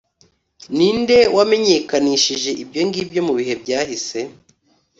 [0.75, 4.19] ni nde wamenyekanyije ibyo ngibyo mu bihe byahise,